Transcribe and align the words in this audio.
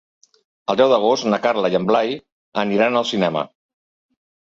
El 0.73 0.79
deu 0.81 0.89
d'agost 0.93 1.27
na 1.35 1.39
Carla 1.45 1.71
i 1.75 1.79
en 1.81 1.87
Blai 1.91 2.17
aniran 2.65 3.01
al 3.03 3.11
cinema. 3.15 3.49